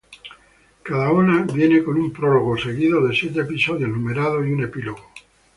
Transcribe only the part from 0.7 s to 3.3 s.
Cada una viene con un prólogo, seguido de